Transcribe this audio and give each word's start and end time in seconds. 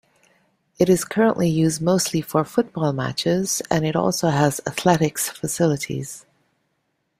It 0.79 0.89
is 0.89 1.05
currently 1.05 1.47
used 1.47 1.79
mostly 1.79 2.21
for 2.21 2.43
football 2.43 2.91
matches 2.91 3.61
and 3.69 3.85
it 3.85 3.95
also 3.95 4.29
has 4.29 4.59
athletics 4.65 5.29
facilities. 5.29 6.25